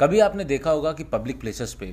कभी 0.00 0.20
आपने 0.20 0.44
देखा 0.44 0.70
होगा 0.70 0.92
कि 0.92 1.04
पब्लिक 1.04 1.40
प्लेसेस 1.40 1.74
पे 1.74 1.86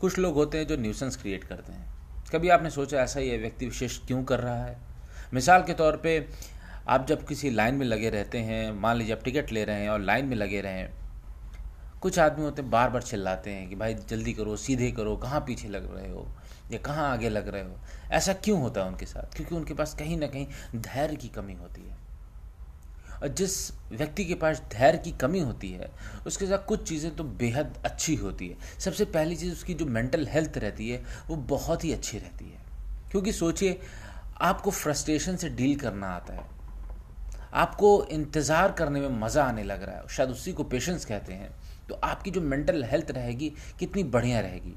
कुछ 0.00 0.18
लोग 0.18 0.34
होते 0.34 0.58
हैं 0.58 0.66
जो 0.66 0.76
न्यूसेंस 0.76 1.16
क्रिएट 1.16 1.44
करते 1.44 1.72
हैं। 1.72 1.88
कभी 2.32 2.48
आपने 2.48 2.70
सोचा 2.70 3.00
ऐसा 3.00 3.20
ये 3.20 3.38
व्यक्ति 3.38 3.66
विशेष 3.66 3.98
क्यों 3.98 4.24
कर 4.24 4.40
रहा 4.40 4.64
है? 4.64 4.76
मिसाल 5.34 5.62
के 5.62 5.74
तौर 5.74 5.96
पे 5.96 6.28
आप 6.88 7.06
जब 7.06 7.26
किसी 7.26 7.50
लाइन 7.50 7.74
में 7.74 7.86
लगे 7.86 8.10
रहते 8.10 8.38
हैं, 8.38 8.72
मान 8.72 8.96
लीजिए 8.96 9.14
आप 9.14 9.22
टिकट 9.24 9.52
ले 9.52 9.64
रहे 9.64 9.82
हैं 9.82 9.90
और 9.90 10.00
लाइन 10.00 10.26
में 10.26 10.36
लगे 10.36 10.60
रहे 10.60 10.72
हैं, 10.72 10.92
कुछ 12.00 12.18
आदमी 12.18 12.44
होते 12.44 12.62
हैं 12.62 12.70
बार 12.70 12.90
बार 12.90 13.02
चिल्लाते 13.02 13.50
हैं 13.50 13.68
कि 13.68 13.74
भाई 13.74 13.94
जल्दी 13.94 14.32
करो, 14.32 14.56
सीधे 14.56 14.90
करो, 14.90 15.16
कहाँ 15.16 15.40
पीछे 15.40 15.68
लग 15.68 15.96
रहे 15.96 16.10
हो 16.10 16.28
या 16.72 16.78
कहाँ 16.78 17.12
आगे 17.12 17.28
लग 17.28 17.48
रहे 17.48 17.62
हो? 17.62 17.76
ऐसा 18.12 18.32
क्यों 18.32 18.60
होता 18.60 18.80
है 18.80 18.86
उनके 18.86 19.06
साथ? 19.06 19.36
क्योंकि 19.36 19.54
उनके 19.54 19.74
पास 19.74 19.94
कहीं 19.94 20.16
ना 20.16 20.26
कहीं 20.26 20.46
धैर्य 20.76 21.16
की 21.16 21.28
कमी 21.28 21.54
होती 21.54 21.82
है। 21.82 22.09
जिस 23.28 23.72
व्यक्ति 23.92 24.24
के 24.24 24.34
पास 24.34 24.62
धैर्य 24.72 24.98
की 24.98 25.10
कमी 25.12 25.40
होती 25.40 25.70
है, 25.70 25.90
उसके 26.26 26.46
साथ 26.46 26.66
कुछ 26.66 26.88
चीज़ें 26.88 27.16
तो 27.16 27.24
बेहद 27.24 27.74
अच्छी 27.84 28.14
होती 28.14 28.48
है। 28.48 28.56
सबसे 28.78 29.04
पहली 29.04 29.36
चीज़ 29.36 29.52
उसकी 29.52 29.74
जो 29.74 29.86
मेंटल 29.86 30.26
हेल्थ 30.26 30.58
रहती 30.58 30.90
है, 30.90 31.02
वो 31.28 31.36
बहुत 31.36 31.84
ही 31.84 31.92
अच्छी 31.92 32.18
रहती 32.18 32.44
है। 32.44 32.60
क्योंकि 33.10 33.32
सोचिए, 33.32 33.80
आपको 34.40 34.70
फ्रस्ट्रेशन 34.70 35.36
से 35.36 35.48
डील 35.48 35.76
करना 35.76 36.06
आता 36.06 36.34
है। 36.34 36.46
आपको 37.52 38.04
इंतज़ार 38.04 38.72
करने 38.72 39.00
में 39.00 39.20
मज़ा 39.20 39.44
आने 39.44 39.62
लग 39.62 39.82
रहा 39.82 39.96
है, 39.96 40.08
शायद 40.08 40.30
उसी 40.30 40.52
को 40.52 40.64
पेशेंस 40.64 41.04
कहते 41.04 41.32
हैं। 41.32 41.50
तो 41.88 41.94
आपकी 41.94 42.30
जो 42.30 42.40
मेंटल 42.40 42.84
हेल्थ 42.84 43.10
रहेगी, 43.10 43.52
कितनी 43.78 44.04
बढ़िया 44.04 44.40
रहेगी। 44.40 44.74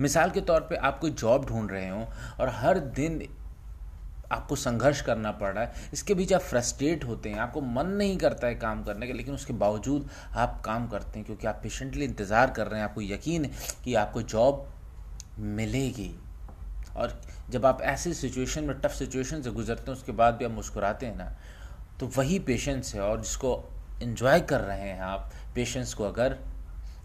मिसाल 0.00 0.30
के 0.30 0.40
तौर 0.40 0.60
पे 0.60 0.76
आप 0.76 0.98
कोई 0.98 1.10
जॉब 1.10 1.46
ढूंढ 1.46 1.70
रहे 1.70 1.88
हो 1.88 2.08
और 2.40 2.48
हर 2.48 2.78
दिन 2.78 3.28
आपको 4.32 4.56
संघर्ष 4.56 5.00
करना 5.00 5.30
पड़ 5.32 5.52
रहा 5.52 5.64
है। 5.64 5.88
इसके 5.92 6.14
बीच 6.14 6.32
आप 6.32 6.40
फ्रस्ट्रेट 6.40 7.04
होते 7.04 7.30
हैं, 7.30 7.38
आपको 7.38 7.60
मन 7.60 7.86
नहीं 7.88 8.16
करता 8.18 8.46
है 8.46 8.54
काम 8.56 8.82
करने 8.84 9.06
का, 9.06 9.14
लेकिन 9.14 9.34
उसके 9.34 9.52
बावजूद 9.54 10.08
आप 10.34 10.60
काम 10.64 10.88
करते 10.88 11.18
हैं, 11.18 11.26
क्योंकि 11.26 11.46
आप 11.46 11.60
पेशेंटली 11.62 12.04
इंतज़ार 12.04 12.50
कर 12.50 12.66
रहे 12.66 12.80
हैं। 12.80 12.88
आपको 12.88 13.00
यकीन 13.02 13.44
है 13.44 13.50
कि 13.84 13.94
आपको 13.96 14.22
जॉब 14.24 14.66
मिलेगी। 15.38 16.14
और 16.96 17.20
जब 17.50 17.66
आप 17.66 17.82
ऐसी 17.82 18.12
सिचुएशन 18.14 18.64
में 18.64 18.78
टफ 18.80 18.94
सिचुएशन 18.94 19.42
से 19.42 19.50
गुजरते 19.50 19.90
हैं, 19.90 19.98
उसके 19.98 20.12
बाद 20.12 20.34
भी 20.34 20.44
आप 20.44 20.50
मुस्कुराते 20.50 21.06
हैं 21.06 21.16
ना 21.16 21.32
तो 22.00 22.06
वही 22.16 22.38
पेशेंस 22.40 22.94
है 22.94 23.00
और 23.00 23.20
जिसको 23.20 23.52
इन्जॉय 24.02 24.40
कर 24.40 24.60
रहे 24.60 24.88
हैं 24.88 25.00
आप 25.02 25.30
पेशेंस 25.54 25.92
को 25.94 26.04
अगर 26.04 26.36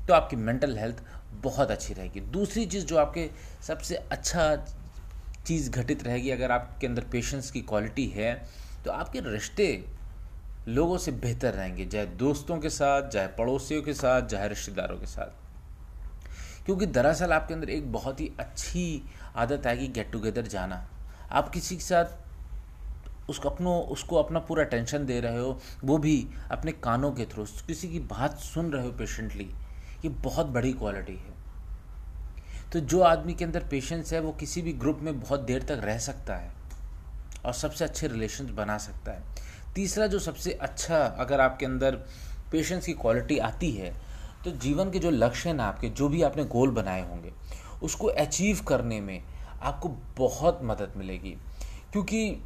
तो 0.07 0.13
आपकी 0.13 0.35
मेंटल 0.35 0.77
हेल्थ 0.77 1.01
बहुत 1.43 1.71
अच्छी 1.71 1.93
रहेगी। 1.93 2.19
दूसरी 2.31 2.65
चीज़ 2.65 2.85
जो 2.85 2.97
आपके 2.97 3.29
सबसे 3.63 3.95
अच्छा 3.95 4.55
चीज़ 5.47 5.69
घटित 5.71 6.03
रहेगी, 6.03 6.29
अगर 6.29 6.51
आपके 6.51 6.87
अंदर 6.87 7.03
पेशेंस 7.03 7.51
की 7.51 7.61
क्वालिटी 7.61 8.07
है 8.07 8.33
तो 8.85 8.91
आपके 8.91 9.19
रिश्ते 9.21 9.85
लोगों 10.67 10.97
से 10.97 11.11
बेहतर 11.11 11.53
रहेंगे, 11.53 11.85
चाहे 11.85 12.05
दोस्तों 12.17 12.57
के 12.59 12.69
साथ, 12.69 13.09
चाहे 13.09 13.27
पड़ोसियों 13.29 13.81
के 13.81 13.93
साथ, 13.93 14.21
चाहे 14.21 14.47
रिश्तेदारों 14.47 14.97
के 14.97 15.05
साथ। 15.05 16.65
क्योंकि 16.65 16.85
दरअसल 16.87 17.33
आपके 17.33 17.53
अंदर 17.53 17.69
एक 17.69 17.91
बहुत 17.91 18.21
ही 18.21 18.31
अच्छी 18.39 19.01
आदत 19.35 19.67
आएगी 19.67 19.87
गेट 19.87 20.11
टुगेदर 20.11 20.47
जाना। 20.47 20.85
आप 21.31 21.49
किसी 21.49 21.75
के 21.75 21.83
साथ 21.83 23.29
उसको 23.29 23.49
अपनों, 23.49 23.81
उसको 23.83 24.15
अपना 24.15 24.39
पूरा 24.39 24.63
टेंशन 24.63 25.05
दे 25.05 25.19
रहे 25.21 25.39
हो, 25.39 25.59
वो 25.83 25.97
भी 25.97 26.27
अपने 26.51 26.71
कानों 26.73 27.11
के 27.11 27.25
थ्रू, 27.25 27.45
किसी 27.67 27.89
की 27.89 27.99
बात 28.01 28.37
सुन 28.39 28.71
रहे 28.73 28.85
हो 28.85 28.91
पेशेंटली 28.91 29.49
ये 30.05 30.09
बहुत 30.09 30.45
बड़ी 30.47 30.73
क्वालिटी 30.73 31.15
है। 31.15 31.33
तो 32.73 32.79
जो 32.79 33.01
आदमी 33.01 33.33
के 33.33 33.45
अंदर 33.45 33.63
पेशेंस 33.63 34.13
है, 34.13 34.19
वो 34.19 34.31
किसी 34.31 34.61
भी 34.61 34.73
ग्रुप 34.73 34.99
में 35.01 35.19
बहुत 35.19 35.39
देर 35.39 35.63
तक 35.63 35.81
रह 35.83 35.97
सकता 35.99 36.35
है 36.35 36.51
और 37.45 37.53
सबसे 37.53 37.85
अच्छे 37.85 38.07
रिलेशन 38.07 38.53
बना 38.55 38.77
सकता 38.77 39.11
है। 39.11 39.23
तीसरा 39.75 40.07
जो 40.07 40.19
सबसे 40.19 40.51
अच्छा 40.51 40.97
अगर 40.97 41.41
आपके 41.41 41.65
अंदर 41.65 41.95
पेशेंस 42.51 42.85
की 42.85 42.93
क्वालिटी 42.93 43.37
आती 43.37 43.71
है 43.71 43.93
तो 44.43 44.51
जीवन 44.51 44.91
के 44.91 44.99
जो 44.99 45.09
लक्ष्य 45.09 45.49
हैं 45.49 45.59
आपके, 45.59 45.89
जो 45.89 46.07
भी 46.09 46.21
आपने 46.21 46.43
गोल 46.45 46.71
बनाए 46.71 47.07
होंगे, 47.09 47.31
उसको 47.83 48.07
अचीव 48.07 48.59
करने 48.67 48.99
में 49.01 49.23
आपको 49.61 49.89
बहुत 50.17 50.59
मदद 50.63 50.93
मिलेगी। 50.97 51.35
क्योंकि 51.91 52.41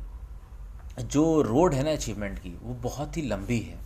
जो 1.00 1.42
रोड 1.42 1.74
है 1.74 1.84
ना 1.84 1.92
अचीवमेंट 1.92 2.40
की, 2.40 2.50
वो 2.50 2.74
बहुत 2.74 3.18
ही 3.18 3.22
लंबी 3.22 3.60
है 3.60 3.78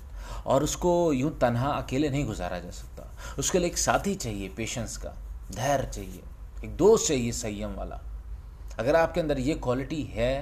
और 0.46 0.64
उसको 0.64 1.14
यूँ 1.14 1.38
तनहा 1.40 1.72
अकेले 1.72 2.10
नहीं 2.10 2.26
गुजारा 2.26 2.60
जा 2.60 2.72
सकता। 2.72 3.10
उसके 3.40 3.60
लिए 3.60 3.68
एक 3.68 3.78
साथी 3.78 4.16
चाहिए 4.16 4.50
पेशेंस 4.50 4.98
का। 4.98 5.16
धैर्य 5.52 5.88
चाहिए, 5.88 6.24
एक 6.64 6.76
दोस्त 6.78 7.08
चाहिए 7.08 7.32
संयम 7.32 7.74
वाला। 7.74 8.00
अगर 8.80 8.96
आपके 8.96 9.22
अंदर 9.22 9.40
ये 9.40 9.54
क्वालिटी 9.56 10.02
है 10.06 10.34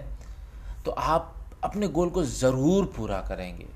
तो 0.85 0.91
आप 0.91 1.35
अपने 1.63 1.87
गोल 1.89 2.09
को 2.09 2.23
ज़रूर 2.23 2.85
पूरा 2.95 3.19
करेंगे। 3.21 3.67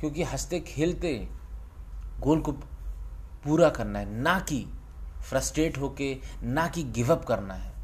क्योंकि 0.00 0.22
हँसते 0.22 0.60
खेलते 0.60 1.16
गोल 2.20 2.40
को 2.40 2.52
पूरा 2.52 3.68
करना 3.68 3.98
है, 3.98 4.10
ना 4.12 4.38
कि 4.40 4.66
फ्रस्ट्रेट 5.22 5.78
होके, 5.78 6.16
ना 6.42 6.66
कि 6.68 6.82
गिव 6.84 7.12
अप 7.12 7.24
करना 7.24 7.54
है। 7.54 7.74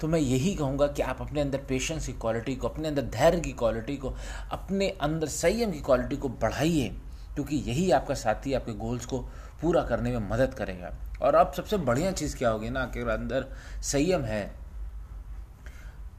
तो 0.00 0.08
मैं 0.08 0.18
यही 0.20 0.54
कहूँगा 0.54 0.86
कि 0.86 1.02
आप 1.02 1.20
अपने 1.20 1.40
अंदर 1.40 1.58
पेशेंस 1.58 2.06
की 2.06 2.12
क्वालिटी 2.12 2.54
को, 2.56 2.68
अपने 2.68 2.88
अंदर 2.88 3.02
धैर्य 3.08 3.40
की 3.40 3.52
क्वालिटी 3.52 3.96
को, 3.96 4.14
अपने 4.52 4.88
अंदर 4.90 5.28
संयम 5.28 5.72
की 5.72 5.80
क्वालिटी 5.80 6.16
को 6.16 6.28
बढ़ाइए। 6.28 6.88
क्योंकि 7.34 7.56
यही 7.66 7.90
आपका 7.90 8.14
साथी 8.14 8.52
आपके 8.54 8.72
गोल्स 8.76 9.06
को 9.06 9.18
पूरा 9.60 9.82
करने 9.82 10.10
में 10.10 10.28
मदद 10.30 10.54
करेगा। 10.54 10.92
और 11.22 11.34
अब 11.34 11.52
सबसे 11.52 11.76
बढ़िया 11.78 12.12
चीज़ 12.12 12.36
क्या 12.36 12.50
होगी 12.50 12.70
ना 12.70 12.84
कि 12.86 13.00
अंदर 13.02 13.46
संयम 13.82 14.24
है 14.24 14.44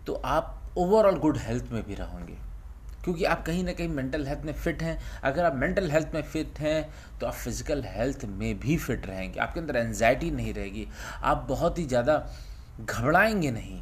तो 0.07 0.13
आप 0.16 0.57
ओवरऑल 0.77 1.17
गुड 1.19 1.38
हेल्थ 1.38 1.72
में 1.72 1.83
भी 1.83 1.95
रहोगे। 1.95 2.38
क्योंकि 3.03 3.23
आप 3.25 3.45
कहीं 3.45 3.63
ना 3.63 3.72
कहीं 3.73 3.88
मेंटल 3.88 4.25
हेल्थ 4.27 4.44
में 4.45 4.53
फिट 4.53 4.81
हैं। 4.83 4.97
अगर 5.23 5.45
आप 5.45 5.55
मेंटल 5.55 5.89
हेल्थ 5.91 6.11
में 6.13 6.22
फिट 6.23 6.59
हैं 6.59 6.89
तो 7.19 7.28
आप 7.28 7.33
फ़िज़िकल 7.33 7.83
हेल्थ 7.85 8.25
में 8.25 8.59
भी 8.59 8.78
फिट 8.78 9.07
रहेंगे। 9.07 9.39
आपके 9.39 9.59
अंदर 9.59 9.75
एनजाइटी 9.75 10.29
नहीं 10.31 10.53
रहेगी। 10.53 10.88
आप 11.23 11.45
बहुत 11.49 11.79
ही 11.79 11.85
ज़्यादा 11.85 12.17
घबराएँगे 12.81 13.51
नहीं। 13.51 13.81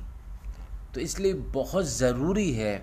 तो 0.94 1.02
इसलिए 1.02 1.34
बहुत 1.54 1.86
ज़रूरी 1.88 2.52
है 2.54 2.76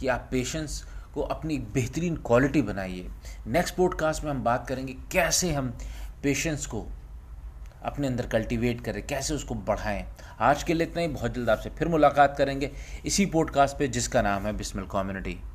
कि 0.00 0.08
आप 0.08 0.28
पेशेंस 0.30 0.82
को 1.14 1.22
अपनी 1.22 1.58
बेहतरीन 1.58 2.16
क्वालिटी 2.16 2.62
बनाइए। 2.62 3.08
नेक्स्ट 3.46 3.74
पॉडकास्ट 3.74 4.24
में 4.24 4.30
हम 4.30 4.42
बात 4.44 4.66
करेंगे 4.68 4.96
कैसे 5.12 5.52
हम 5.52 5.78
पेशेंस 6.22 6.66
को 6.66 6.86
अपने 7.84 8.06
अंदर 8.06 8.26
कल्टीवेट 8.26 8.80
करें, 8.80 9.06
कैसे 9.06 9.34
उसको 9.34 9.54
बढ़ाएँ। 9.54 10.04
आज 10.40 10.62
के 10.62 10.74
लिए 10.74 10.86
इतना 10.86 11.02
ही। 11.02 11.08
बहुत 11.08 11.34
जल्द 11.34 11.50
आपसे 11.50 11.70
फिर 11.70 11.88
मुलाकात 11.88 12.36
करेंगे 12.38 12.70
इसी 13.06 13.26
पॉडकास्ट 13.26 13.76
पे 13.78 13.88
जिसका 13.88 14.22
नाम 14.22 14.46
है 14.46 14.52
बिस्मिल 14.52 14.84
कम्युनिटी 14.84 15.42